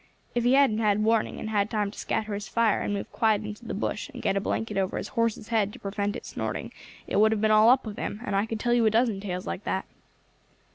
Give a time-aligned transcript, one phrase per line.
[0.33, 3.43] If he hadn't had warning, and had time to scatter his fire, and move quiet
[3.43, 6.71] into the bush, and get a blanket over his horse's head to prevent it snorting,
[7.05, 9.19] it would have been all up with him; and I could tell you a dozen
[9.19, 9.85] tales like that."